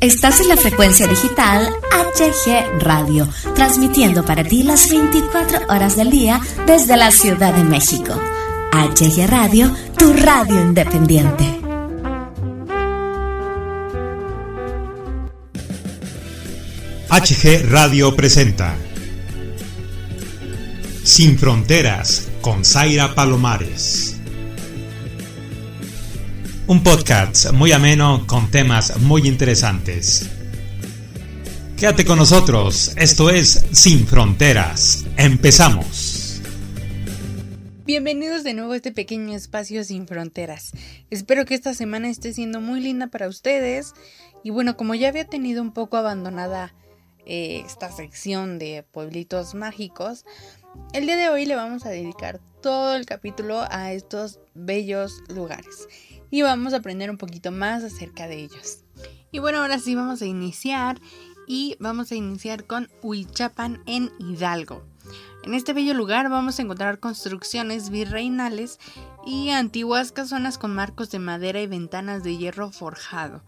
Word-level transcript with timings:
Estás 0.00 0.40
en 0.40 0.48
la 0.48 0.58
frecuencia 0.58 1.06
digital 1.06 1.70
HG 1.90 2.82
Radio, 2.82 3.26
transmitiendo 3.54 4.26
para 4.26 4.44
ti 4.44 4.62
las 4.62 4.90
24 4.90 5.60
horas 5.70 5.96
del 5.96 6.10
día 6.10 6.38
desde 6.66 6.98
la 6.98 7.10
Ciudad 7.10 7.54
de 7.54 7.64
México. 7.64 8.12
HG 8.72 9.26
Radio, 9.26 9.74
tu 9.96 10.12
radio 10.12 10.60
independiente. 10.60 11.44
HG 17.08 17.70
Radio 17.70 18.14
presenta 18.14 18.76
Sin 21.04 21.38
Fronteras 21.38 22.28
con 22.42 22.66
Zaira 22.66 23.14
Palomares. 23.14 24.15
Un 26.68 26.82
podcast 26.82 27.52
muy 27.52 27.70
ameno 27.70 28.26
con 28.26 28.50
temas 28.50 29.00
muy 29.00 29.28
interesantes. 29.28 30.28
Quédate 31.76 32.04
con 32.04 32.18
nosotros, 32.18 32.92
esto 32.96 33.30
es 33.30 33.66
Sin 33.70 34.04
Fronteras. 34.04 35.04
Empezamos. 35.16 36.42
Bienvenidos 37.84 38.42
de 38.42 38.54
nuevo 38.54 38.72
a 38.72 38.76
este 38.76 38.90
pequeño 38.90 39.36
espacio 39.36 39.84
sin 39.84 40.08
fronteras. 40.08 40.72
Espero 41.08 41.44
que 41.44 41.54
esta 41.54 41.72
semana 41.72 42.08
esté 42.08 42.32
siendo 42.32 42.60
muy 42.60 42.80
linda 42.80 43.06
para 43.06 43.28
ustedes. 43.28 43.94
Y 44.42 44.50
bueno, 44.50 44.76
como 44.76 44.96
ya 44.96 45.06
había 45.06 45.28
tenido 45.28 45.62
un 45.62 45.70
poco 45.70 45.98
abandonada 45.98 46.74
eh, 47.26 47.62
esta 47.64 47.92
sección 47.92 48.58
de 48.58 48.84
pueblitos 48.90 49.54
mágicos, 49.54 50.24
el 50.92 51.06
día 51.06 51.16
de 51.16 51.28
hoy 51.28 51.46
le 51.46 51.54
vamos 51.54 51.86
a 51.86 51.90
dedicar 51.90 52.40
todo 52.60 52.96
el 52.96 53.06
capítulo 53.06 53.64
a 53.70 53.92
estos 53.92 54.40
bellos 54.54 55.22
lugares 55.28 55.86
y 56.30 56.42
vamos 56.42 56.72
a 56.72 56.78
aprender 56.78 57.10
un 57.10 57.18
poquito 57.18 57.50
más 57.50 57.84
acerca 57.84 58.26
de 58.26 58.36
ellos. 58.38 58.84
Y 59.32 59.38
bueno, 59.38 59.58
ahora 59.58 59.78
sí 59.78 59.94
vamos 59.94 60.22
a 60.22 60.26
iniciar 60.26 61.00
y 61.46 61.76
vamos 61.78 62.10
a 62.10 62.16
iniciar 62.16 62.66
con 62.66 62.88
Huichapan 63.02 63.82
en 63.86 64.10
Hidalgo. 64.18 64.82
En 65.44 65.54
este 65.54 65.72
bello 65.72 65.94
lugar 65.94 66.28
vamos 66.28 66.58
a 66.58 66.62
encontrar 66.62 66.98
construcciones 66.98 67.90
virreinales 67.90 68.80
y 69.24 69.50
antiguas 69.50 70.10
casonas 70.10 70.58
con 70.58 70.74
marcos 70.74 71.10
de 71.10 71.20
madera 71.20 71.60
y 71.60 71.68
ventanas 71.68 72.24
de 72.24 72.36
hierro 72.36 72.72
forjado. 72.72 73.44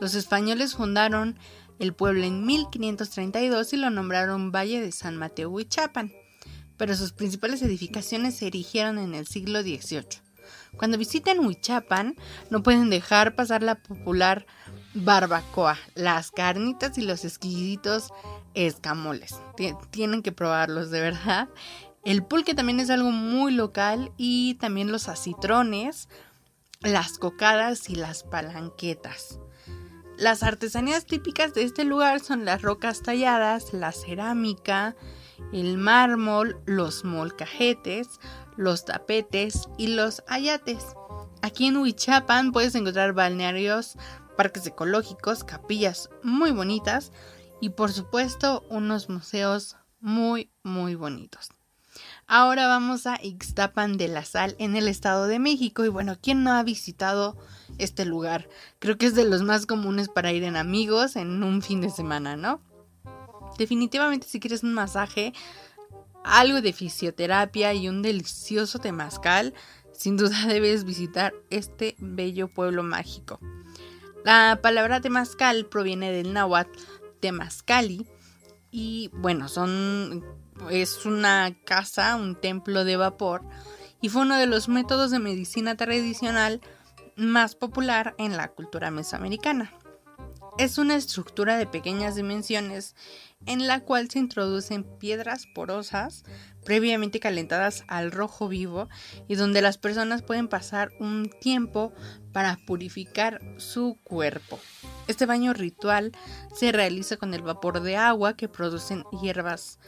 Los 0.00 0.14
españoles 0.14 0.74
fundaron 0.74 1.38
el 1.78 1.92
pueblo 1.92 2.24
en 2.24 2.46
1532 2.46 3.72
y 3.72 3.76
lo 3.76 3.90
nombraron 3.90 4.50
Valle 4.50 4.80
de 4.80 4.92
San 4.92 5.16
Mateo 5.16 5.50
Huichapan, 5.50 6.12
pero 6.78 6.96
sus 6.96 7.12
principales 7.12 7.60
edificaciones 7.62 8.36
se 8.36 8.46
erigieron 8.46 8.98
en 8.98 9.14
el 9.14 9.26
siglo 9.26 9.62
XVIII. 9.62 10.22
Cuando 10.76 10.98
visiten 10.98 11.40
Huichapan, 11.40 12.16
no 12.50 12.62
pueden 12.62 12.90
dejar 12.90 13.34
pasar 13.34 13.62
la 13.62 13.76
popular 13.76 14.46
barbacoa, 14.94 15.78
las 15.94 16.30
carnitas 16.30 16.98
y 16.98 17.02
los 17.02 17.24
exquisitos 17.24 18.08
escamoles. 18.54 19.34
Tienen 19.90 20.22
que 20.22 20.32
probarlos, 20.32 20.90
de 20.90 21.00
verdad. 21.00 21.48
El 22.04 22.24
pulque 22.24 22.54
también 22.54 22.80
es 22.80 22.90
algo 22.90 23.10
muy 23.10 23.52
local 23.52 24.12
y 24.16 24.54
también 24.54 24.90
los 24.90 25.08
acitrones, 25.08 26.08
las 26.80 27.18
cocadas 27.18 27.88
y 27.88 27.94
las 27.94 28.24
palanquetas. 28.24 29.38
Las 30.18 30.42
artesanías 30.42 31.06
típicas 31.06 31.54
de 31.54 31.62
este 31.62 31.84
lugar 31.84 32.20
son 32.20 32.44
las 32.44 32.62
rocas 32.62 33.02
talladas, 33.02 33.72
la 33.72 33.92
cerámica, 33.92 34.94
el 35.52 35.78
mármol, 35.78 36.60
los 36.66 37.04
molcajetes, 37.04 38.20
los 38.56 38.84
tapetes 38.84 39.68
y 39.78 39.88
los 39.88 40.22
ayates. 40.26 40.84
Aquí 41.42 41.66
en 41.66 41.76
Huichapan 41.76 42.52
puedes 42.52 42.74
encontrar 42.74 43.12
balnearios, 43.12 43.96
parques 44.36 44.66
ecológicos, 44.66 45.44
capillas 45.44 46.10
muy 46.22 46.52
bonitas 46.52 47.12
y 47.60 47.70
por 47.70 47.92
supuesto 47.92 48.64
unos 48.70 49.08
museos 49.08 49.76
muy 50.00 50.50
muy 50.62 50.94
bonitos. 50.94 51.50
Ahora 52.26 52.66
vamos 52.66 53.06
a 53.06 53.18
Ixtapan 53.22 53.96
de 53.98 54.08
la 54.08 54.24
Sal 54.24 54.56
en 54.58 54.76
el 54.76 54.88
Estado 54.88 55.26
de 55.26 55.38
México 55.38 55.84
y 55.84 55.88
bueno, 55.88 56.16
¿quién 56.20 56.42
no 56.42 56.52
ha 56.52 56.62
visitado 56.62 57.36
este 57.78 58.04
lugar? 58.04 58.48
Creo 58.78 58.96
que 58.96 59.06
es 59.06 59.14
de 59.14 59.24
los 59.24 59.42
más 59.42 59.66
comunes 59.66 60.08
para 60.08 60.32
ir 60.32 60.44
en 60.44 60.56
amigos 60.56 61.16
en 61.16 61.42
un 61.42 61.60
fin 61.62 61.80
de 61.80 61.90
semana, 61.90 62.36
¿no? 62.36 62.62
Definitivamente 63.58 64.26
si 64.26 64.40
quieres 64.40 64.62
un 64.62 64.74
masaje, 64.74 65.32
algo 66.24 66.60
de 66.60 66.72
fisioterapia 66.72 67.74
y 67.74 67.88
un 67.88 68.02
delicioso 68.02 68.78
temazcal, 68.78 69.54
sin 69.92 70.16
duda 70.16 70.46
debes 70.48 70.84
visitar 70.84 71.32
este 71.50 71.96
bello 71.98 72.48
pueblo 72.48 72.82
mágico. 72.82 73.40
La 74.24 74.60
palabra 74.62 75.00
temazcal 75.00 75.66
proviene 75.66 76.12
del 76.12 76.32
náhuatl 76.32 76.78
temazcali 77.20 78.06
y 78.70 79.10
bueno, 79.14 79.48
son 79.48 80.24
es 80.70 81.06
una 81.06 81.54
casa, 81.64 82.16
un 82.16 82.36
templo 82.40 82.84
de 82.84 82.96
vapor 82.96 83.42
y 84.00 84.08
fue 84.08 84.22
uno 84.22 84.36
de 84.36 84.46
los 84.46 84.68
métodos 84.68 85.10
de 85.10 85.18
medicina 85.18 85.76
tradicional 85.76 86.60
más 87.16 87.54
popular 87.54 88.14
en 88.18 88.36
la 88.36 88.48
cultura 88.48 88.90
mesoamericana. 88.90 89.72
Es 90.58 90.76
una 90.76 90.96
estructura 90.96 91.56
de 91.56 91.66
pequeñas 91.66 92.14
dimensiones 92.14 92.94
en 93.46 93.66
la 93.66 93.80
cual 93.80 94.10
se 94.10 94.18
introducen 94.18 94.84
piedras 94.84 95.46
porosas 95.46 96.24
previamente 96.64 97.20
calentadas 97.20 97.84
al 97.88 98.12
rojo 98.12 98.48
vivo 98.48 98.88
y 99.28 99.34
donde 99.34 99.62
las 99.62 99.78
personas 99.78 100.22
pueden 100.22 100.48
pasar 100.48 100.92
un 101.00 101.30
tiempo 101.40 101.92
para 102.32 102.58
purificar 102.66 103.40
su 103.56 103.98
cuerpo. 104.04 104.60
Este 105.08 105.26
baño 105.26 105.54
ritual 105.54 106.12
se 106.54 106.70
realiza 106.70 107.16
con 107.16 107.32
el 107.32 107.42
vapor 107.42 107.80
de 107.80 107.96
agua 107.96 108.36
que 108.36 108.48
producen 108.48 109.04
hierbas 109.22 109.78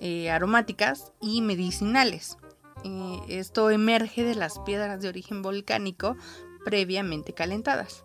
eh, 0.00 0.30
aromáticas 0.30 1.12
y 1.20 1.42
medicinales. 1.42 2.38
Eh, 2.82 3.20
esto 3.28 3.70
emerge 3.70 4.24
de 4.24 4.34
las 4.34 4.58
piedras 4.60 5.02
de 5.02 5.08
origen 5.08 5.42
volcánico 5.42 6.16
previamente 6.64 7.34
calentadas. 7.34 8.04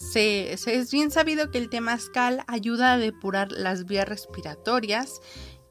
Se, 0.00 0.54
es 0.54 0.90
bien 0.90 1.10
sabido 1.10 1.50
que 1.50 1.58
el 1.58 1.68
temazcal 1.68 2.42
ayuda 2.46 2.94
a 2.94 2.96
depurar 2.98 3.52
las 3.52 3.84
vías 3.84 4.08
respiratorias, 4.08 5.20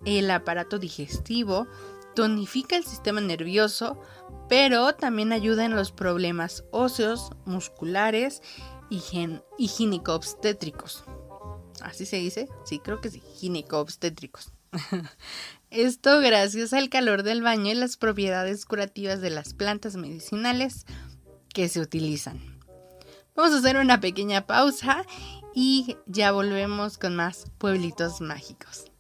el 0.06 0.30
aparato 0.30 0.78
digestivo, 0.78 1.68
tonifica 2.16 2.76
el 2.76 2.86
sistema 2.86 3.22
nervioso, 3.22 4.00
pero 4.48 4.94
también 4.94 5.34
ayuda 5.34 5.66
en 5.66 5.76
los 5.76 5.92
problemas 5.92 6.64
óseos, 6.72 7.32
musculares 7.46 8.44
y, 8.92 9.02
obstétricos. 10.06 11.04
¿Así 11.82 12.06
se 12.06 12.18
dice? 12.18 12.48
Sí, 12.66 12.80
creo 12.80 13.02
que 13.02 13.10
sí, 13.10 13.24
obstétricos. 13.72 14.54
Esto 15.72 16.20
gracias 16.20 16.74
al 16.74 16.90
calor 16.90 17.24
del 17.24 17.42
baño 17.42 17.72
y 17.72 17.76
las 17.76 17.98
propiedades 17.98 18.66
curativas 18.66 19.22
de 19.22 19.32
las 19.32 19.56
plantas 19.56 19.96
medicinales 19.96 20.86
que 21.52 21.68
se 21.68 21.80
utilizan. 21.80 22.59
Vamos 23.40 23.56
a 23.56 23.60
hacer 23.60 23.78
una 23.78 24.02
pequeña 24.02 24.46
pausa 24.46 25.06
y 25.56 25.96
ya 26.08 26.34
volvemos 26.34 26.98
con 26.98 27.16
más 27.16 27.46
pueblitos 27.58 28.20
mágicos. 28.20 28.92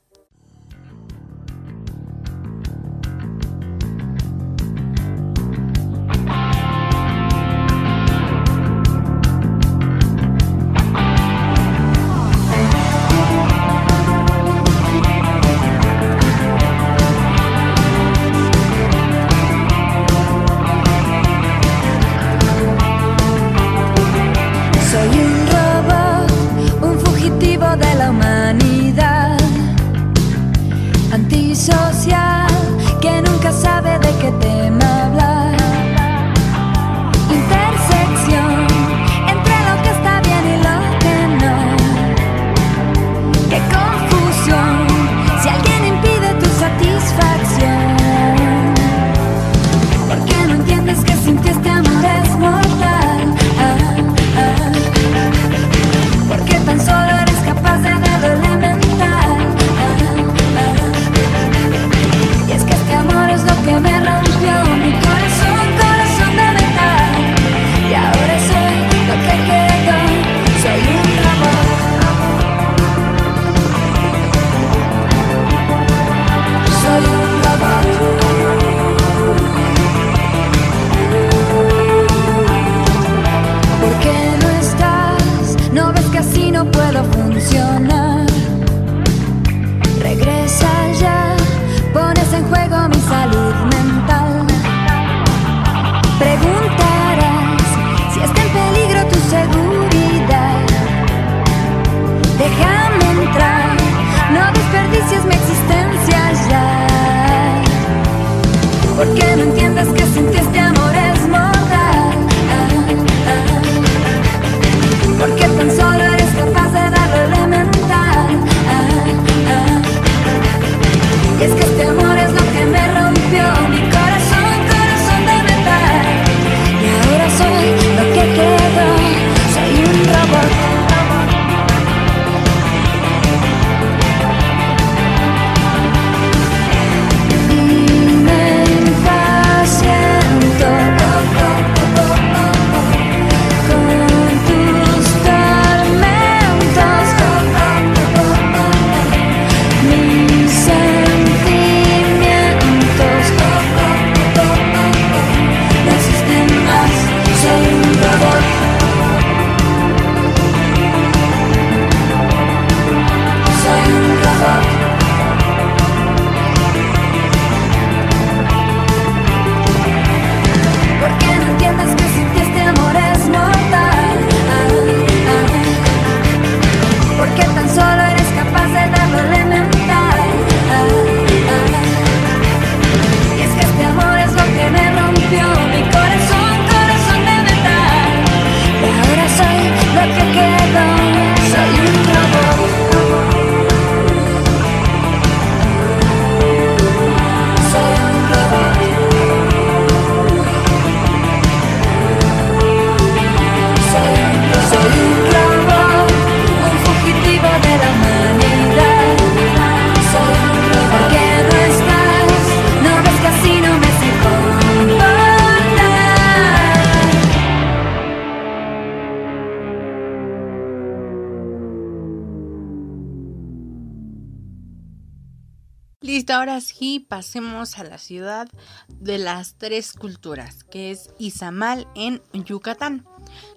Ahora 226.40 226.62
sí 226.62 227.06
pasemos 227.06 227.78
a 227.80 227.84
la 227.84 227.98
ciudad 227.98 228.48
de 228.88 229.18
las 229.18 229.56
tres 229.58 229.92
culturas, 229.92 230.64
que 230.64 230.90
es 230.90 231.10
Izamal 231.20 231.86
en 231.96 232.22
Yucatán. 232.32 233.06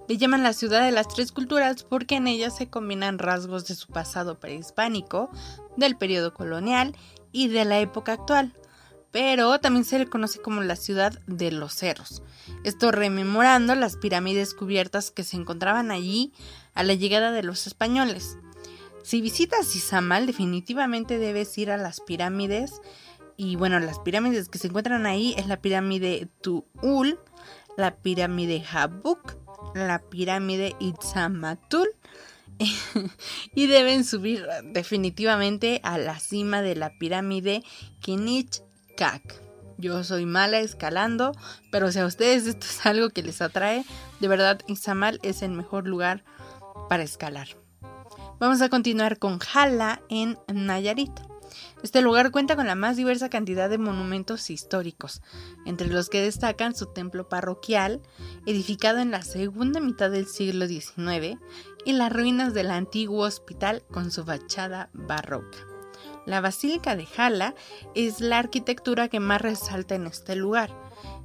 Le 0.09 0.17
llaman 0.17 0.43
la 0.43 0.53
ciudad 0.53 0.85
de 0.85 0.91
las 0.91 1.07
tres 1.07 1.31
culturas 1.31 1.85
porque 1.85 2.17
en 2.17 2.27
ella 2.27 2.51
se 2.51 2.69
combinan 2.69 3.21
rasgos 3.21 3.69
de 3.69 3.77
su 3.77 3.87
pasado 3.87 4.41
prehispánico, 4.41 5.31
del 5.77 5.97
periodo 5.97 6.35
colonial 6.35 6.97
y 7.31 7.47
de 7.47 7.65
la 7.65 7.79
época 7.79 8.15
actual. 8.15 8.53
Pero 9.13 9.61
también 9.61 9.85
se 9.85 10.01
le 10.01 10.09
conoce 10.09 10.41
como 10.41 10.61
la 10.61 10.75
ciudad 10.75 11.17
de 11.29 11.53
los 11.53 11.75
cerros. 11.75 12.25
Esto 12.65 12.91
rememorando 12.91 13.77
las 13.77 13.97
pirámides 13.97 14.55
cubiertas 14.55 15.13
que 15.13 15.23
se 15.23 15.37
encontraban 15.37 15.93
allí 15.93 16.33
a 16.75 16.83
la 16.83 16.95
llegada 16.95 17.31
de 17.31 17.45
los 17.45 17.69
españoles. 17.69 18.39
Si 19.03 19.21
visitas 19.21 19.75
Izamal, 19.75 20.27
definitivamente 20.27 21.19
debes 21.19 21.57
ir 21.59 21.71
a 21.71 21.77
las 21.77 22.01
pirámides. 22.01 22.81
Y 23.37 23.57
bueno, 23.57 23.81
las 23.81 23.99
pirámides 23.99 24.49
que 24.49 24.59
se 24.59 24.69
encuentran 24.69 25.07
ahí 25.07 25.35
es 25.37 25.47
la 25.47 25.61
pirámide 25.61 26.29
Tuul, 26.41 27.19
la 27.77 27.97
pirámide 27.97 28.65
Habuk, 28.73 29.37
la 29.75 29.99
pirámide 29.99 30.77
Itzamatul. 30.79 31.89
y 33.55 33.67
deben 33.67 34.05
subir 34.05 34.47
definitivamente 34.73 35.81
a 35.83 35.99
la 35.99 36.21
cima 36.21 36.63
de 36.63 36.77
la 36.77 36.97
pirámide 36.99 37.65
Kinichkak. 38.01 39.41
Yo 39.79 40.05
soy 40.05 40.27
mala 40.27 40.61
escalando, 40.61 41.33
pero 41.73 41.91
si 41.91 41.99
a 41.99 42.07
ustedes 42.07 42.47
esto 42.47 42.67
es 42.67 42.87
algo 42.87 43.11
que 43.11 43.23
les 43.23 43.43
atrae, 43.43 43.85
de 44.21 44.29
verdad 44.29 44.61
Izamal 44.69 45.19
es 45.23 45.43
el 45.43 45.51
mejor 45.51 45.89
lugar 45.89 46.23
para 46.89 47.03
escalar. 47.03 47.62
Vamos 48.43 48.61
a 48.61 48.69
continuar 48.69 49.21
con 49.21 49.39
Jala 49.39 50.03
en 50.09 50.37
Nayarit. 50.53 51.13
Este 51.85 52.03
lugar 52.03 52.33
cuenta 52.33 52.57
con 52.57 52.67
la 52.67 52.75
más 52.75 52.97
diversa 52.97 53.31
cantidad 53.31 53.71
de 53.71 53.79
monumentos 53.79 54.51
históricos, 54.51 55.23
entre 55.65 55.87
los 55.87 56.09
que 56.09 56.21
destacan 56.21 56.75
su 56.75 56.87
templo 56.87 57.29
parroquial, 57.29 58.03
edificado 58.45 58.99
en 58.99 59.13
la 59.13 59.23
segunda 59.23 59.79
mitad 59.79 60.11
del 60.11 60.27
siglo 60.27 60.67
XIX, 60.67 61.39
y 61.85 61.93
las 61.93 62.13
ruinas 62.13 62.53
del 62.53 62.73
antiguo 62.73 63.27
hospital 63.27 63.85
con 63.93 64.11
su 64.11 64.25
fachada 64.25 64.91
barroca. 64.93 65.59
La 66.27 66.41
Basílica 66.41 66.97
de 66.97 67.07
Jala 67.07 67.55
es 67.95 68.21
la 68.21 68.41
arquitectura 68.41 69.07
que 69.07 69.21
más 69.21 69.41
resalta 69.41 69.95
en 69.95 70.09
este 70.09 70.35
lugar. 70.35 70.77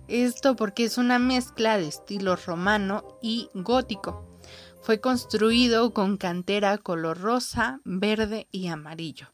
Esto 0.07 0.55
porque 0.55 0.83
es 0.83 0.99
una 0.99 1.17
mezcla 1.17 1.79
de 1.79 1.87
estilo 1.87 2.35
romano 2.35 3.17
y 3.23 3.49
gótico. 3.55 4.26
Fue 4.87 5.01
construido 5.01 5.93
con 5.93 6.15
cantera 6.15 6.77
color 6.77 7.19
rosa, 7.19 7.81
verde 7.83 8.47
y 8.53 8.67
amarillo. 8.67 9.27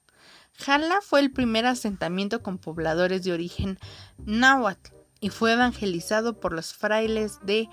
Jala 0.58 1.00
fue 1.04 1.20
el 1.20 1.32
primer 1.32 1.68
asentamiento 1.68 2.42
con 2.42 2.58
pobladores 2.58 3.24
de 3.24 3.34
origen 3.34 3.78
náhuatl 4.26 4.96
y 5.20 5.30
fue 5.30 5.54
evangelizado 5.54 6.40
por 6.40 6.54
los 6.54 6.74
frailes 6.74 7.38
de 7.44 7.70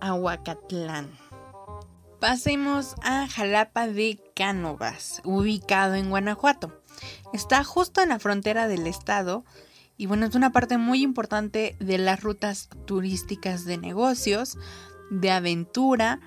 Ahuacatlán. 0.00 1.08
Pasemos 2.18 2.96
a 3.04 3.28
Jalapa 3.28 3.86
de 3.86 4.18
Cánovas, 4.34 5.22
ubicado 5.22 5.94
en 5.94 6.10
Guanajuato. 6.10 6.82
Está 7.32 7.62
justo 7.62 8.00
en 8.00 8.08
la 8.08 8.18
frontera 8.18 8.66
del 8.66 8.88
estado 8.88 9.44
y 9.96 10.06
bueno, 10.06 10.26
es 10.26 10.34
una 10.34 10.50
parte 10.50 10.78
muy 10.78 11.00
importante 11.00 11.76
de 11.78 11.98
las 11.98 12.24
rutas 12.24 12.70
turísticas 12.86 13.64
de 13.66 13.78
negocios, 13.78 14.58
de 15.12 15.30
aventura, 15.30 16.18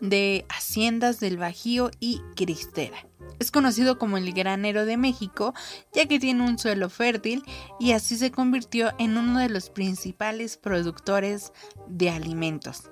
de 0.00 0.44
haciendas 0.48 1.20
del 1.20 1.36
Bajío 1.36 1.90
y 2.00 2.20
Cristera. 2.36 3.06
Es 3.38 3.50
conocido 3.50 3.98
como 3.98 4.16
el 4.16 4.32
granero 4.32 4.84
de 4.84 4.96
México, 4.96 5.54
ya 5.94 6.06
que 6.06 6.18
tiene 6.18 6.42
un 6.42 6.58
suelo 6.58 6.90
fértil 6.90 7.42
y 7.78 7.92
así 7.92 8.16
se 8.16 8.30
convirtió 8.30 8.92
en 8.98 9.16
uno 9.16 9.38
de 9.38 9.48
los 9.48 9.70
principales 9.70 10.56
productores 10.56 11.52
de 11.88 12.10
alimentos. 12.10 12.90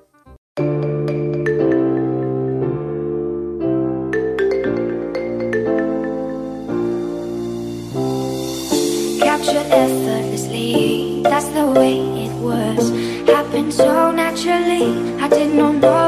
happened 13.48 13.72
so 13.72 14.10
naturally 14.10 14.84
I 15.22 15.28
did 15.28 15.54
not 15.54 15.80
know 15.80 16.07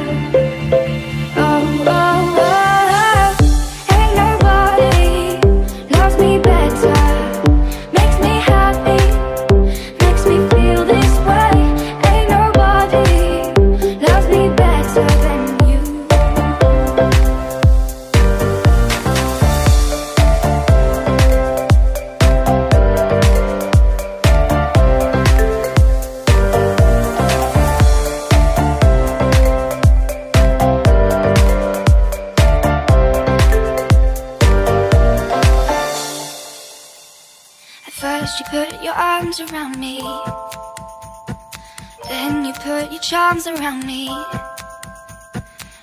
arms 43.31 43.47
around 43.47 43.85
me. 43.85 44.09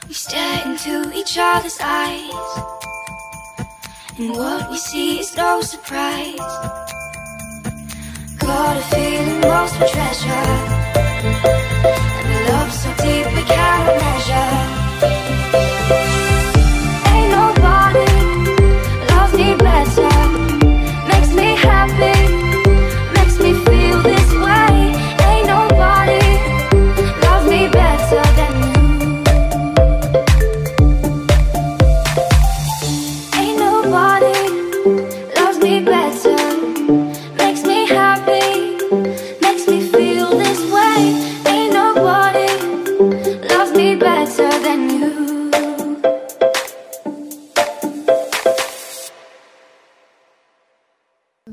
We 0.06 0.12
stare 0.12 0.62
into 0.66 1.10
each 1.14 1.38
other's 1.40 1.78
eyes. 1.80 2.50
And 4.18 4.30
what 4.32 4.70
we 4.70 4.76
see 4.76 5.20
is 5.20 5.34
no 5.34 5.62
surprise. 5.62 6.36
Got 8.38 8.76
a 8.76 8.84
feeling 8.92 9.40
most 9.40 9.80
of 9.80 9.90
treasure. 9.90 10.47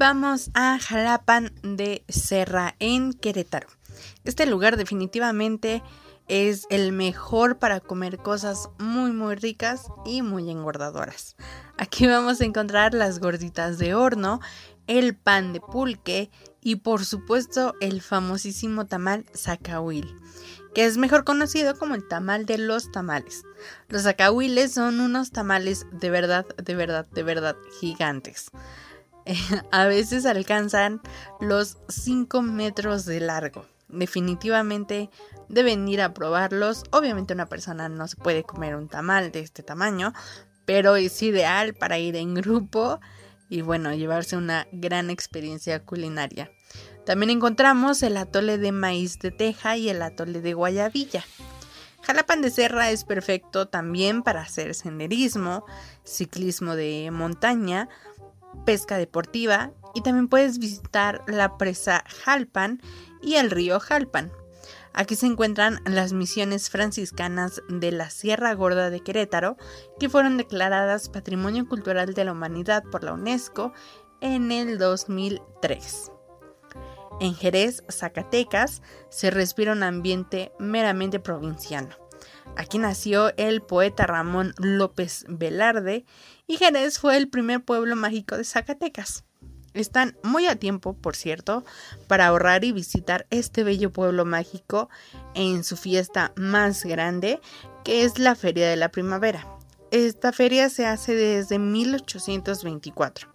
Vamos 0.08 0.52
a 0.54 0.78
Jalapan 0.78 1.52
de 1.64 2.06
Serra 2.08 2.76
en 2.78 3.12
Querétaro. 3.12 3.68
Este 4.24 4.46
lugar 4.46 4.78
definitivamente 4.78 5.82
es 6.28 6.68
el 6.70 6.92
mejor 6.92 7.58
para 7.58 7.80
comer 7.80 8.18
cosas 8.20 8.70
muy 8.78 9.12
muy 9.14 9.34
ricas 9.34 9.88
y 10.06 10.22
muy 10.22 10.52
engordadoras. 10.52 11.36
Aquí 11.80 12.06
vamos 12.06 12.40
a 12.40 12.46
encontrar 12.46 12.94
las 12.94 13.18
gorditas 13.18 13.80
de 13.80 13.96
horno, 13.96 14.42
el 14.86 15.16
pan 15.16 15.54
de 15.54 15.60
pulque 15.60 16.30
y 16.62 16.76
por 16.76 17.04
supuesto 17.04 17.74
el 17.82 18.00
famosísimo 18.04 18.86
tamal 18.86 19.26
zacahuil, 19.36 20.16
que 20.76 20.86
es 20.86 20.98
mejor 20.98 21.24
conocido 21.24 21.80
como 21.80 21.96
el 21.96 22.08
tamal 22.08 22.46
de 22.46 22.60
los 22.60 22.92
tamales. 22.92 23.42
Los 23.88 24.04
zacahuiles 24.04 24.72
son 24.72 25.00
unos 25.00 25.32
tamales 25.32 25.88
de 25.92 26.12
verdad, 26.12 26.46
de 26.64 26.76
verdad, 26.76 27.08
de 27.08 27.24
verdad 27.24 27.56
gigantes. 27.80 28.52
a 29.72 29.86
veces 29.86 30.26
alcanzan 30.26 31.02
los 31.40 31.78
5 31.88 32.42
metros 32.42 33.06
de 33.06 33.20
largo. 33.20 33.66
Definitivamente 33.88 35.10
deben 35.48 35.88
ir 35.88 36.02
a 36.02 36.14
probarlos. 36.14 36.84
Obviamente 36.92 37.34
una 37.34 37.48
persona 37.48 37.90
no 37.90 38.08
se 38.08 38.18
puede 38.18 38.44
comer 38.44 38.76
un 38.76 38.88
tamal 38.88 39.32
de 39.32 39.42
este 39.42 39.64
tamaño, 39.64 40.14
pero 40.66 40.96
es 40.96 41.22
ideal 41.22 41.74
para 41.74 41.98
ir 42.00 42.16
en 42.16 42.34
grupo 42.34 43.00
y 43.48 43.62
bueno, 43.62 43.94
llevarse 43.94 44.38
una 44.38 44.68
gran 44.72 45.10
experiencia 45.10 45.84
culinaria. 45.84 46.52
También 47.06 47.30
encontramos 47.30 48.02
el 48.02 48.18
atole 48.18 48.58
de 48.58 48.72
maíz 48.72 49.20
de 49.20 49.30
teja 49.30 49.78
y 49.78 49.90
el 49.90 50.02
atole 50.02 50.42
de 50.42 50.56
guayabilla. 50.56 51.24
Jalapan 52.02 52.42
de 52.42 52.52
Serra 52.52 52.92
es 52.92 53.04
perfecto 53.04 53.68
también 53.68 54.22
para 54.22 54.42
hacer 54.42 54.76
senderismo, 54.76 55.66
ciclismo 56.04 56.76
de 56.76 57.10
montaña, 57.12 57.90
pesca 58.64 58.98
deportiva 58.98 59.72
y 59.94 60.02
también 60.02 60.28
puedes 60.28 60.60
visitar 60.60 61.24
la 61.28 61.58
presa 61.58 62.04
Jalpan 62.24 62.82
y 63.22 63.36
el 63.36 63.52
río 63.52 63.80
Jalpan. 63.80 64.32
Aquí 64.94 65.16
se 65.16 65.26
encuentran 65.26 65.82
las 65.86 66.14
misiones 66.14 66.70
franciscanas 66.70 67.62
de 67.68 67.92
la 67.92 68.10
Sierra 68.10 68.54
Gorda 68.54 68.90
de 68.90 69.02
Querétaro, 69.02 69.58
que 70.00 70.08
fueron 70.08 70.38
declaradas 70.38 71.10
Patrimonio 71.10 71.68
Cultural 71.68 72.14
de 72.14 72.24
la 72.24 72.32
Humanidad 72.32 72.84
por 72.90 73.04
la 73.04 73.12
UNESCO 73.12 73.74
en 74.22 74.54
el 74.54 74.78
2003. 74.78 76.12
En 77.20 77.36
Jerez, 77.36 77.84
Zacatecas, 77.90 78.82
se 79.10 79.32
respira 79.32 79.74
un 79.74 79.84
ambiente 79.84 80.54
meramente 80.60 81.20
provinciano. 81.20 81.96
Aquí 82.56 82.78
nació 82.78 83.36
el 83.38 83.62
poeta 83.62 84.06
Ramón 84.08 84.54
López 84.58 85.26
Velarde 85.28 86.06
y 86.48 86.58
Jerez 86.58 87.00
fue 87.00 87.18
el 87.18 87.28
primer 87.28 87.64
pueblo 87.64 87.96
mágico 87.96 88.38
de 88.38 88.44
Zacatecas. 88.44 89.24
Están 89.74 90.18
muy 90.24 90.48
a 90.48 90.56
tiempo, 90.56 90.94
por 90.94 91.16
cierto, 91.16 91.66
para 92.08 92.28
ahorrar 92.28 92.64
y 92.64 92.72
visitar 92.72 93.28
este 93.30 93.64
bello 93.64 93.92
pueblo 93.92 94.24
mágico 94.24 94.90
en 95.34 95.66
su 95.66 95.76
fiesta 95.76 96.32
más 96.38 96.86
grande, 96.86 97.42
que 97.84 98.06
es 98.06 98.18
la 98.18 98.36
Feria 98.36 98.70
de 98.70 98.78
la 98.78 98.90
Primavera. 98.90 99.46
Esta 99.92 100.32
feria 100.32 100.70
se 100.70 100.86
hace 100.86 101.14
desde 101.14 101.60
1824 101.60 103.30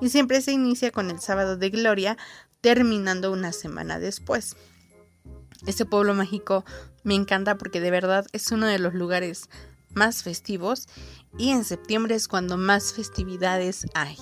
y 0.00 0.10
siempre 0.10 0.40
se 0.42 0.52
inicia 0.52 0.90
con 0.90 1.10
el 1.10 1.20
sábado 1.20 1.56
de 1.56 1.70
gloria, 1.70 2.16
terminando 2.60 3.32
una 3.32 3.52
semana 3.52 3.98
después. 3.98 4.56
Este 5.66 5.84
pueblo 5.86 6.14
mágico 6.14 6.64
me 7.04 7.14
encanta 7.14 7.56
porque 7.56 7.80
de 7.80 7.90
verdad 7.90 8.26
es 8.32 8.50
uno 8.52 8.66
de 8.66 8.78
los 8.78 8.94
lugares 8.94 9.48
más 9.94 10.22
festivos 10.22 10.86
y 11.38 11.50
en 11.50 11.64
septiembre 11.64 12.14
es 12.14 12.28
cuando 12.28 12.56
más 12.56 12.92
festividades 12.92 13.86
hay. 13.94 14.16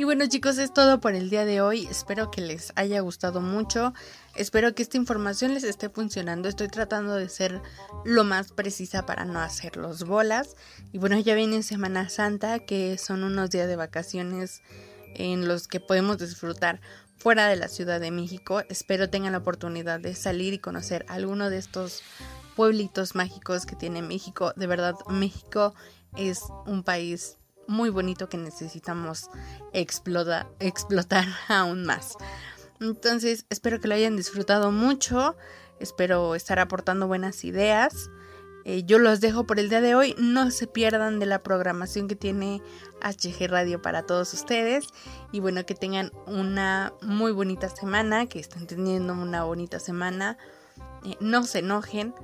Y 0.00 0.04
bueno 0.04 0.26
chicos, 0.26 0.56
es 0.56 0.72
todo 0.72 0.98
por 0.98 1.14
el 1.14 1.28
día 1.28 1.44
de 1.44 1.60
hoy. 1.60 1.86
Espero 1.86 2.30
que 2.30 2.40
les 2.40 2.72
haya 2.74 3.00
gustado 3.00 3.42
mucho. 3.42 3.92
Espero 4.34 4.74
que 4.74 4.82
esta 4.82 4.96
información 4.96 5.52
les 5.52 5.62
esté 5.62 5.90
funcionando. 5.90 6.48
Estoy 6.48 6.68
tratando 6.68 7.16
de 7.16 7.28
ser 7.28 7.60
lo 8.06 8.24
más 8.24 8.50
precisa 8.52 9.04
para 9.04 9.26
no 9.26 9.40
hacer 9.40 9.76
los 9.76 10.04
bolas. 10.04 10.56
Y 10.92 10.98
bueno, 10.98 11.18
ya 11.18 11.34
viene 11.34 11.62
Semana 11.62 12.08
Santa, 12.08 12.60
que 12.60 12.96
son 12.96 13.24
unos 13.24 13.50
días 13.50 13.68
de 13.68 13.76
vacaciones 13.76 14.62
en 15.16 15.46
los 15.46 15.68
que 15.68 15.80
podemos 15.80 16.16
disfrutar 16.16 16.80
fuera 17.18 17.48
de 17.48 17.56
la 17.56 17.68
Ciudad 17.68 18.00
de 18.00 18.10
México. 18.10 18.62
Espero 18.70 19.10
tengan 19.10 19.32
la 19.32 19.38
oportunidad 19.38 20.00
de 20.00 20.14
salir 20.14 20.54
y 20.54 20.58
conocer 20.58 21.04
alguno 21.08 21.50
de 21.50 21.58
estos 21.58 22.02
pueblitos 22.60 23.14
mágicos 23.14 23.64
que 23.64 23.74
tiene 23.74 24.02
México. 24.02 24.52
De 24.54 24.66
verdad, 24.66 24.94
México 25.08 25.74
es 26.14 26.42
un 26.66 26.82
país 26.82 27.38
muy 27.66 27.88
bonito 27.88 28.28
que 28.28 28.36
necesitamos 28.36 29.30
explotar 29.72 30.46
aún 31.48 31.86
más. 31.86 32.18
Entonces, 32.78 33.46
espero 33.48 33.80
que 33.80 33.88
lo 33.88 33.94
hayan 33.94 34.14
disfrutado 34.14 34.72
mucho. 34.72 35.36
Espero 35.78 36.34
estar 36.34 36.58
aportando 36.58 37.06
buenas 37.06 37.46
ideas. 37.46 38.10
Eh, 38.66 38.82
yo 38.84 38.98
los 38.98 39.22
dejo 39.22 39.46
por 39.46 39.58
el 39.58 39.70
día 39.70 39.80
de 39.80 39.94
hoy. 39.94 40.14
No 40.18 40.50
se 40.50 40.66
pierdan 40.66 41.18
de 41.18 41.24
la 41.24 41.42
programación 41.42 42.08
que 42.08 42.14
tiene 42.14 42.60
HG 43.00 43.48
Radio 43.48 43.80
para 43.80 44.02
todos 44.04 44.34
ustedes. 44.34 44.84
Y 45.32 45.40
bueno, 45.40 45.64
que 45.64 45.74
tengan 45.74 46.12
una 46.26 46.92
muy 47.00 47.32
bonita 47.32 47.70
semana, 47.70 48.26
que 48.26 48.38
estén 48.38 48.66
teniendo 48.66 49.14
una 49.14 49.44
bonita 49.44 49.80
semana. 49.80 50.36
Eh, 51.04 51.16
no 51.20 51.44
se 51.44 51.60
enojen. 51.60 52.14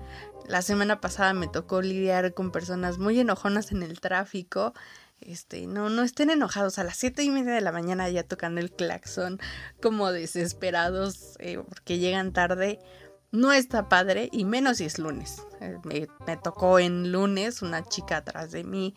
La 0.46 0.62
semana 0.62 1.00
pasada 1.00 1.32
me 1.32 1.48
tocó 1.48 1.82
lidiar 1.82 2.34
con 2.34 2.52
personas 2.52 2.98
muy 2.98 3.18
enojonas 3.18 3.72
en 3.72 3.82
el 3.82 4.00
tráfico. 4.00 4.74
Este, 5.20 5.66
no, 5.66 5.88
no 5.88 6.02
estén 6.02 6.30
enojados 6.30 6.78
a 6.78 6.84
las 6.84 6.96
siete 6.96 7.24
y 7.24 7.30
media 7.30 7.54
de 7.54 7.60
la 7.60 7.72
mañana 7.72 8.08
ya 8.10 8.22
tocando 8.22 8.60
el 8.60 8.70
claxon 8.70 9.40
como 9.80 10.12
desesperados 10.12 11.36
eh, 11.38 11.58
porque 11.68 11.98
llegan 11.98 12.32
tarde. 12.32 12.78
No 13.32 13.52
está 13.52 13.88
padre 13.88 14.28
y 14.32 14.44
menos 14.44 14.78
si 14.78 14.84
es 14.84 14.98
lunes. 14.98 15.42
Eh, 15.60 15.78
me, 15.84 16.36
tocó 16.36 16.78
en 16.78 17.12
lunes 17.12 17.62
una 17.62 17.82
chica 17.84 18.18
atrás 18.18 18.52
de 18.52 18.64
mí 18.64 18.94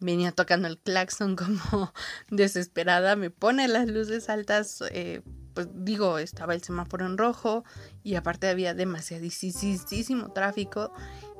venía 0.00 0.32
tocando 0.32 0.66
el 0.66 0.78
claxon 0.78 1.36
como 1.70 1.92
desesperada, 2.30 3.16
me 3.16 3.30
pone 3.30 3.68
las 3.68 3.86
luces 3.86 4.28
altas, 4.28 4.82
eh, 4.90 5.22
pues 5.66 5.84
digo, 5.84 6.18
estaba 6.18 6.54
el 6.54 6.62
semáforo 6.62 7.06
en 7.06 7.18
rojo 7.18 7.64
y 8.02 8.14
aparte 8.14 8.48
había 8.48 8.74
demasiadísimo 8.74 10.32
tráfico 10.32 10.92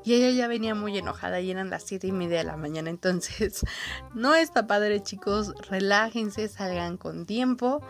y 0.04 0.14
ella 0.14 0.30
ya 0.30 0.48
venía 0.48 0.74
muy 0.74 0.96
enojada 0.96 1.40
y 1.40 1.50
eran 1.50 1.70
las 1.70 1.84
siete 1.84 2.06
y 2.06 2.12
media 2.12 2.38
de 2.38 2.44
la 2.44 2.56
mañana. 2.56 2.90
Entonces, 2.90 3.60
no 4.14 4.34
está 4.34 4.66
padre, 4.66 5.02
chicos. 5.02 5.52
Relájense, 5.68 6.48
salgan 6.48 6.96
con 6.96 7.26
tiempo. 7.26 7.82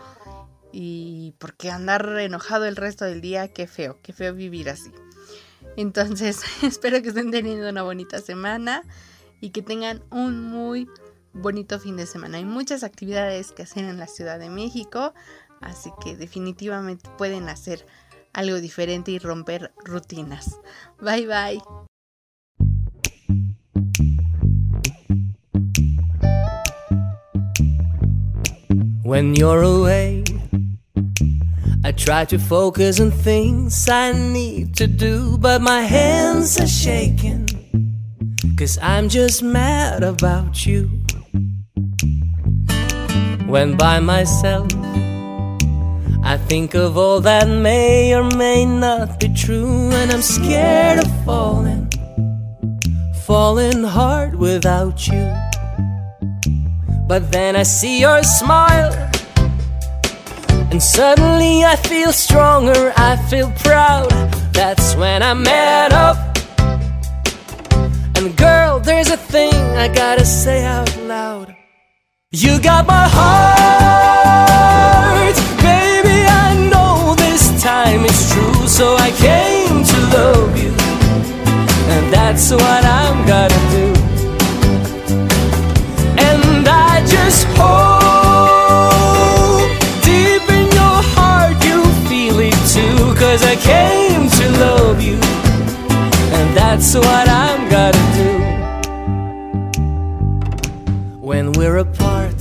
Y 0.73 1.33
porque 1.37 1.69
andar 1.69 2.17
enojado 2.19 2.65
el 2.65 2.75
resto 2.77 3.05
del 3.05 3.21
día, 3.21 3.49
qué 3.49 3.67
feo, 3.67 3.99
qué 4.01 4.13
feo 4.13 4.33
vivir 4.33 4.69
así. 4.69 4.91
Entonces, 5.77 6.41
espero 6.63 7.01
que 7.01 7.09
estén 7.09 7.31
teniendo 7.31 7.69
una 7.69 7.83
bonita 7.83 8.19
semana 8.19 8.83
y 9.41 9.49
que 9.49 9.61
tengan 9.61 10.03
un 10.11 10.43
muy 10.43 10.87
bonito 11.33 11.79
fin 11.79 11.97
de 11.97 12.05
semana. 12.05 12.37
Hay 12.37 12.45
muchas 12.45 12.83
actividades 12.83 13.51
que 13.51 13.63
hacer 13.63 13.83
en 13.85 13.97
la 13.97 14.07
Ciudad 14.07 14.39
de 14.39 14.49
México, 14.49 15.13
así 15.59 15.91
que 16.03 16.15
definitivamente 16.15 17.09
pueden 17.17 17.49
hacer 17.49 17.85
algo 18.33 18.59
diferente 18.59 19.11
y 19.11 19.19
romper 19.19 19.73
rutinas. 19.85 20.59
Bye 20.99 21.27
bye. 21.27 21.61
when 29.11 29.35
you're 29.35 29.61
away. 29.61 30.23
I 31.83 31.91
try 31.91 32.23
to 32.25 32.39
focus 32.39 33.01
on 33.01 33.11
things 33.11 33.89
I 33.89 34.13
need 34.13 34.73
to 34.75 34.87
do, 34.87 35.37
but 35.37 35.61
my 35.61 35.81
hands 35.81 36.57
are 36.61 36.65
shaking. 36.65 37.45
Cause 38.57 38.79
I'm 38.81 39.09
just 39.09 39.43
mad 39.43 40.01
about 40.03 40.65
you. 40.65 41.00
When 43.51 43.75
by 43.75 43.99
myself, 43.99 44.71
I 46.23 46.37
think 46.47 46.73
of 46.73 46.97
all 46.97 47.19
that 47.19 47.49
may 47.49 48.15
or 48.15 48.23
may 48.23 48.63
not 48.65 49.19
be 49.19 49.27
true, 49.27 49.91
and 49.91 50.09
I'm 50.09 50.21
scared 50.21 50.99
of 50.99 51.25
falling, 51.25 51.91
falling 53.25 53.83
hard 53.83 54.35
without 54.35 55.05
you. 55.05 55.29
But 57.09 57.29
then 57.33 57.57
I 57.57 57.63
see 57.63 57.99
your 57.99 58.23
smile. 58.23 58.93
And 60.71 60.81
suddenly 60.81 61.65
I 61.65 61.75
feel 61.75 62.13
stronger, 62.13 62.93
I 62.95 63.17
feel 63.29 63.51
proud. 63.65 64.09
That's 64.53 64.95
when 64.95 65.21
I 65.21 65.33
met 65.33 65.91
up. 65.91 66.17
And 68.15 68.33
girl, 68.37 68.79
there's 68.79 69.09
a 69.09 69.17
thing 69.17 69.53
I 69.53 69.89
gotta 69.89 70.25
say 70.25 70.63
out 70.63 70.95
loud. 70.99 71.60
You 72.33 72.61
got 72.61 72.87
my 72.87 73.09
heart, 73.11 74.15
baby. 75.57 76.23
I 76.29 76.55
know 76.71 77.13
this 77.17 77.61
time 77.61 78.05
it's 78.05 78.31
true, 78.31 78.69
so 78.69 78.95
I 78.95 79.11
came 79.11 79.83
to 79.83 79.99
love 80.15 80.57
you, 80.57 80.71
and 81.91 82.09
that's 82.13 82.49
what 82.51 82.85
I'm 82.85 83.25
gonna 83.27 83.59
do. 83.75 83.93
And 86.23 86.65
I 86.69 87.03
just 87.05 87.45
hope 87.59 88.79
deep 90.01 90.49
in 90.49 90.71
your 90.71 91.03
heart 91.11 91.61
you 91.65 91.83
feel 92.07 92.39
it 92.39 92.55
too, 92.71 93.13
cause 93.19 93.43
I 93.43 93.57
came 93.57 94.29
to 94.29 94.49
love 94.57 95.01
you, 95.01 95.19
and 96.31 96.55
that's 96.55 96.95
what 96.95 97.27
I'm 97.27 97.67
gonna 97.69 98.13
do. 98.15 98.50
We're 101.61 101.77
apart, 101.77 102.33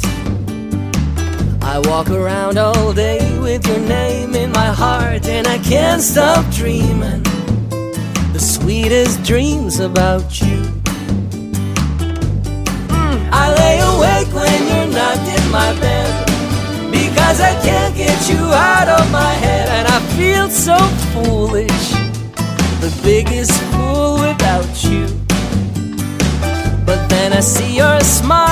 I 1.60 1.78
walk 1.84 2.08
around 2.08 2.56
all 2.56 2.94
day 2.94 3.20
with 3.38 3.66
your 3.66 3.80
name 3.80 4.34
in 4.34 4.50
my 4.50 4.72
heart, 4.82 5.26
and 5.26 5.46
I 5.46 5.58
can't 5.58 6.00
stop 6.00 6.42
dreaming 6.50 7.22
the 8.32 8.40
sweetest 8.40 9.22
dreams 9.22 9.78
about 9.78 10.40
you. 10.40 10.60
Mm, 12.96 13.18
I 13.30 13.44
lay 13.62 13.76
awake 13.92 14.32
when 14.32 14.60
you're 14.70 14.94
not 15.02 15.18
in 15.36 15.44
my 15.50 15.70
bed 15.84 16.10
because 16.90 17.42
I 17.42 17.52
can't 17.60 17.94
get 17.94 18.18
you 18.26 18.42
out 18.72 18.88
of 18.88 19.04
my 19.12 19.32
head, 19.44 19.68
and 19.68 19.86
I 19.86 19.98
feel 20.16 20.48
so 20.48 20.78
foolish, 21.12 21.88
the 22.80 22.90
biggest 23.04 23.52
fool 23.70 24.14
without 24.14 24.72
you. 24.82 25.04
But 26.86 27.06
then 27.10 27.34
I 27.34 27.40
see 27.40 27.76
your 27.76 28.00
smile 28.00 28.49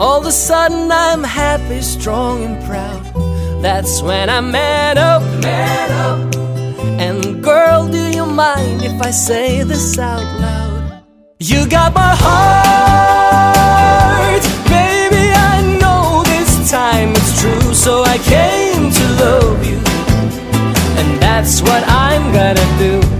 all 0.00 0.20
of 0.20 0.26
a 0.26 0.32
sudden 0.32 0.90
I'm 0.90 1.22
happy, 1.22 1.82
strong 1.82 2.42
and 2.42 2.64
proud. 2.64 3.04
That's 3.62 4.00
when 4.00 4.30
I'm 4.30 4.50
mad 4.50 4.96
up, 4.96 5.22
mad 5.42 5.90
up. 5.90 6.34
And 6.98 7.44
girl, 7.44 7.86
do 7.86 8.10
you 8.16 8.24
mind 8.24 8.82
if 8.82 8.98
I 9.02 9.10
say 9.10 9.62
this 9.62 9.98
out 9.98 10.24
loud? 10.40 11.02
You 11.38 11.66
got 11.68 11.92
my 11.92 12.14
heart, 12.24 12.82
baby. 14.68 15.32
I 15.52 15.60
know 15.80 16.22
this 16.24 16.70
time 16.70 17.10
it's 17.10 17.40
true, 17.40 17.74
so 17.74 18.02
I 18.02 18.16
came 18.18 18.90
to 18.90 19.04
love 19.22 19.66
you, 19.66 19.80
and 20.98 21.20
that's 21.20 21.60
what 21.60 21.84
I'm 21.86 22.32
gonna 22.32 22.78
do. 22.78 23.19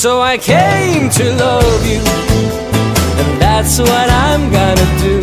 So 0.00 0.22
I 0.22 0.38
came 0.38 1.10
to 1.10 1.24
love 1.34 1.86
you 1.86 2.00
and 3.20 3.38
that's 3.38 3.78
what 3.78 4.08
I'm 4.08 4.50
gonna 4.50 4.88
do. 4.98 5.20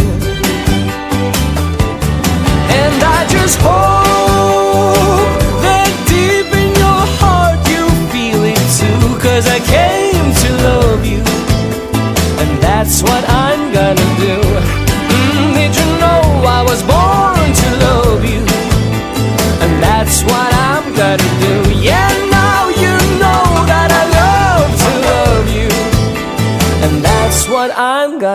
And 2.78 3.02
I 3.02 3.26
just 3.28 3.58
hope 3.58 5.42
that 5.66 5.90
deep 6.06 6.54
in 6.54 6.70
your 6.78 7.04
heart 7.18 7.58
you 7.74 7.90
feel 8.14 8.44
it 8.46 8.62
too. 8.78 9.18
Cause 9.18 9.48
I 9.48 9.58
came 9.66 10.32
to 10.44 10.50
love 10.70 11.04
you, 11.04 11.24
and 12.38 12.62
that's 12.62 13.02
what 13.02 13.28
I'm 13.28 13.74
gonna 13.74 14.10
do. 14.22 14.87